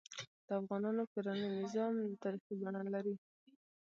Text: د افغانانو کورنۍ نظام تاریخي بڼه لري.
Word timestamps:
د 0.45 0.49
افغانانو 0.59 1.03
کورنۍ 1.13 1.47
نظام 1.61 1.93
تاریخي 2.21 2.53
بڼه 2.61 2.81
لري. 2.93 3.15